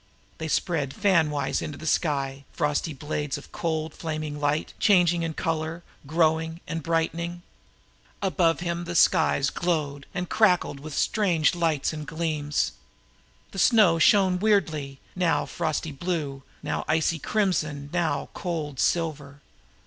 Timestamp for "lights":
11.53-11.93